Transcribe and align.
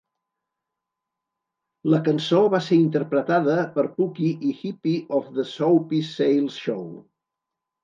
La 1.93 1.99
cançó 2.07 2.39
va 2.55 2.61
ser 2.69 2.79
interpretada 2.85 3.59
per 3.77 3.85
Pookie 3.99 4.33
i 4.49 4.55
Hippy 4.57 4.97
of 5.21 5.31
The 5.39 5.47
Soupy 5.53 6.03
Sales 6.11 6.61
Show. 6.67 6.85